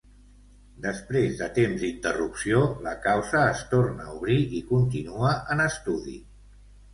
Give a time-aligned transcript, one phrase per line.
[0.85, 6.17] Després de temps d'interrupció, la causa es torna a obrir i continua en estudi.